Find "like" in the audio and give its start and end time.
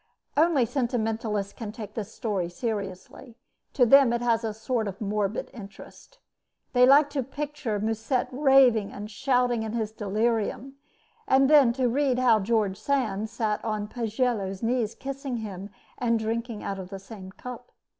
6.87-7.11